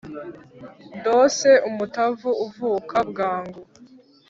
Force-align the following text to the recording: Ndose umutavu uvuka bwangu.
Ndose 0.97 1.49
umutavu 1.69 2.29
uvuka 2.45 2.95
bwangu. 3.09 3.61